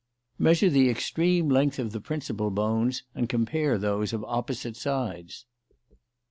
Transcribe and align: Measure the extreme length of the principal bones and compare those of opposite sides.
Measure 0.39 0.67
the 0.67 0.89
extreme 0.89 1.47
length 1.47 1.77
of 1.77 1.91
the 1.91 2.01
principal 2.01 2.49
bones 2.49 3.03
and 3.13 3.29
compare 3.29 3.77
those 3.77 4.13
of 4.13 4.23
opposite 4.23 4.75
sides. 4.75 5.45